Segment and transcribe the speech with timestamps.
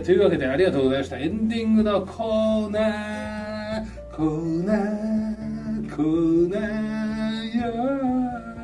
[0.00, 1.18] というわけでありがとうございました。
[1.18, 7.70] エンディングのコーナー、コーナー、コーナー、や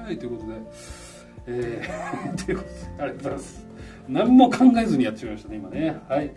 [0.09, 0.53] ーいということで、
[1.47, 3.67] えー、 ということで、ありがとうございます。
[4.09, 5.97] 何も考えずにやってしまいましたね、今ね。
[6.09, 6.31] はい。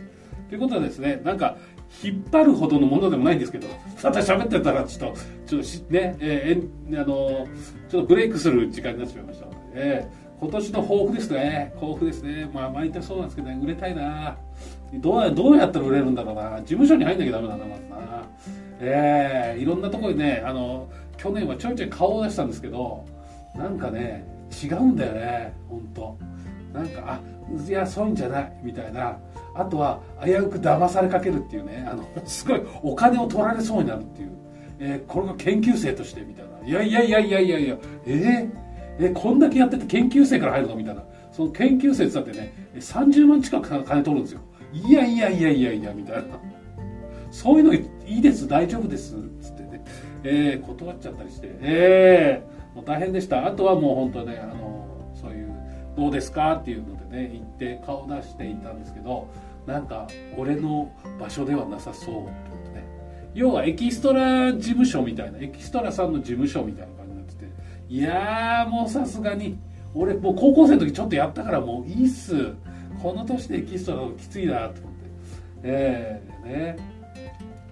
[0.49, 1.57] ということはですね、なんか、
[2.03, 3.67] 引っ張るほどのものでもないんですけど、
[4.01, 7.47] ただ喋ってたら、ちょっと、ちょっとね、えー、あの、
[7.89, 11.71] ちょっとブレイクする時間になってしまいましたので、えー今年の抱負ですね。
[11.75, 12.49] 抱負ですね。
[12.53, 14.37] まあ、毎年そうなんですけどね、売れたいな。
[14.93, 16.59] どうどうやったら売れるんだろうな。
[16.59, 18.23] 事務所に入んなきゃダメだな、まずな。
[18.79, 20.87] ええー、いろんなところにね、あの、
[21.17, 23.03] 去年はちょいちょい顔を出したんですけど、
[23.55, 24.25] なんかね、
[24.63, 26.17] 違うんだよね、本当
[26.71, 27.19] なんか、あ、
[27.67, 29.17] いや、そういうんじゃない、みたいな。
[29.55, 34.29] あとは、危うく騙されかけるっていうね、あの、 すごいお金を取られそうになるっていう。
[34.79, 36.67] えー、これが研究生として、みたいな。
[36.67, 38.66] いやいやいやいやいやいや、えー
[38.99, 41.03] えこんだけやってて研究生から入るのみたいな。
[41.31, 44.41] その研究生って言ってね30万近く金取るんですよ。
[44.73, 46.23] いやいやいやいやいやみたいな。
[47.29, 49.83] そういうのいいです大丈夫ですっつってね、
[50.23, 51.47] えー、断っちゃったりして。
[51.61, 53.45] ええー、もう大変でした。
[53.45, 55.53] あとはもう本当ねあのそういう
[55.95, 59.27] どうですかっていうのでね行って顔出していたんですけど
[59.67, 62.87] なんか俺の場所ではなさそうと思ってね。
[63.35, 67.16] 要はエキストラ事務所みたいなエキストラさんの事務所みたいな感じ。
[67.89, 69.57] いやーもうさすがに。
[69.93, 72.53] 俺もう高校生の時ちょっとやったからもういいっす。
[73.01, 75.09] この年でキストラきついなと思って。
[75.63, 76.77] ええー、ね。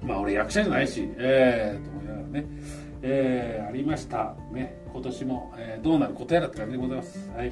[0.02, 1.10] まあ俺役者じゃないし。
[1.18, 2.46] ええー、と思いながらね。
[3.02, 4.36] えー、ありました。
[4.52, 4.78] ね。
[4.92, 7.30] 今年も、えー、どうなることやらって感じでございます。
[7.36, 7.52] はい。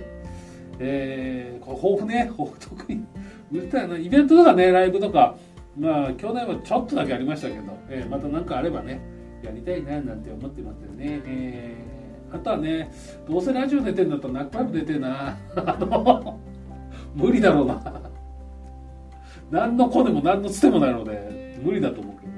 [0.79, 2.27] えー、こ抱負ね。
[2.31, 3.05] 抱負特に。
[3.51, 5.35] 売れたいなイベントとかねライブとか。
[5.77, 9.01] まあ去年はちょっとだけありましたけど、えー、また何かあればね
[9.43, 11.21] やりたいななんて思ってますよね。
[11.25, 12.02] えー
[12.33, 12.91] あとはね
[13.27, 15.37] どうせラジオ出てんだったらナックファイブ出てんな。
[15.55, 16.39] あの
[17.15, 18.01] 無理だろうな。
[19.51, 22.33] 何のコネも何のつてもないので無理だと思うけど。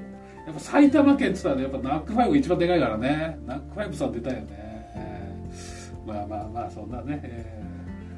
[0.46, 3.40] やっぱ埼玉県っつったら、ね、やっぱナックファイブ一番でかいからね。
[3.48, 7.64] ナックファイブさん出たよね、えー、まあまあまあそんなね、え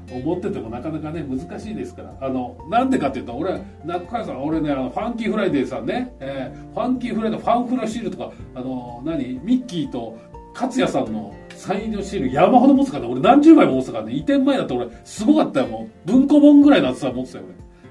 [0.07, 2.13] ー、思っててもなかなかね難しいですから。
[2.19, 9.39] あのなんでかっていうと俺ナックファイブさん俺ねあの Funky Friday さんね、えー、 Funky Friday ファンフラシールとかあの何？
[9.43, 10.17] ミッキーと
[10.59, 13.11] 勝也さんのサインのシール山ほど持つからね。
[13.11, 14.13] 俺何十枚も持つからね。
[14.13, 16.11] 移転前だって俺すごかったよもう。
[16.11, 17.45] 文庫本ぐらいの厚さ持ってたよ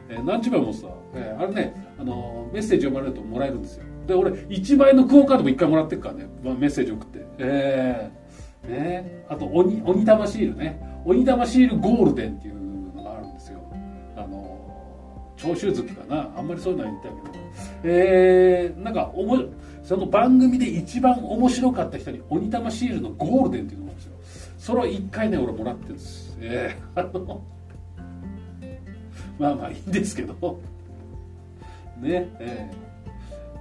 [0.09, 3.85] 俺、えー、何十枚も持ってた、えー、あれねあのー、メッセージ読まれるともらえるんですよ。
[4.07, 7.27] で俺1万円のクオカードも1回もらってるからね、まあ、メッセージ送って。
[7.39, 9.25] えー、ね。
[9.29, 10.81] あと鬼鬼玉シールね。
[11.05, 13.61] 鬼玉シールゴールデンっていうのがあるんですよ。
[14.17, 14.59] あの
[15.37, 16.33] 長州月かな。
[16.37, 17.45] あんまりそういうのは言ったけど。
[17.85, 19.39] えー、なんかおも
[19.87, 24.53] その番組で一番面白かった人に鬼玉シールのゴールデンっていうのがあるんですよ。
[24.59, 26.37] それを1回ね俺もらってるんです。
[26.41, 27.41] ええー、あの
[29.39, 30.59] まあまあいいんですけど。
[32.01, 32.69] ねえ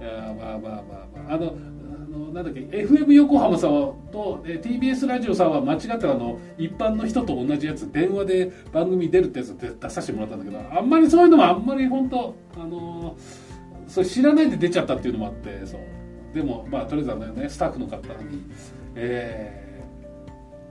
[0.00, 0.82] ー、いやまあまあまあ
[1.26, 1.34] まあ。
[1.34, 13.16] あのあのなんだっけ FM 横浜さんと、え TBS ラジオさんは間違ったあの一般の人と同じやつ電話で番組出るってやつ出させてもらったんだけどあんまりそういうのもあんまり本当あの
[13.86, 16.05] それ知らないで出ちゃったっていうのもあってそう。
[16.36, 18.42] でもまあとりあえずはねスタッフの方に、
[18.94, 19.88] え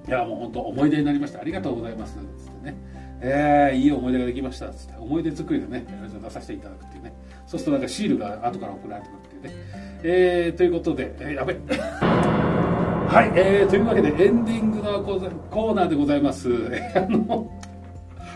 [0.06, 1.42] ー、いやもう本当思い出になりました。
[1.42, 2.14] ありがとうございます。
[2.14, 2.78] つってね、
[3.20, 4.70] えー、いい思い出ができました。
[4.70, 4.96] つって。
[4.96, 5.88] 思い出作りでね
[6.22, 7.14] 出させていただくっていうね。
[7.48, 9.64] そうするとなんかシールが後から送られてくるっていうね、
[10.04, 11.56] えー、ということで、えー、やべ。
[11.66, 16.48] はい、えー、というわけでエンディングのコーナーでございます。
[16.96, 17.52] あの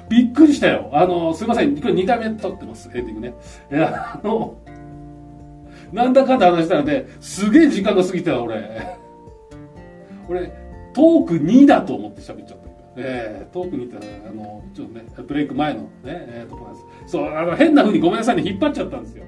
[0.10, 0.90] びっくりしたよ。
[0.92, 1.80] あの、すいません。
[1.80, 3.34] これ2回目撮ってます、エンディングね。
[3.72, 4.58] あの、
[5.92, 8.58] なんだかんだ話したらね、すげえ時間が過ぎてた、俺。
[10.30, 10.52] 俺、
[10.94, 12.70] トーク2だと思って喋っちゃった。
[12.98, 16.78] えー、トーク2ってあの、ちょっとね、ブレイク前のね、えー、ところで
[17.08, 17.12] す。
[17.12, 19.24] そう、あの、変な風にごめんなさいね、引っ張っちゃったんですよ。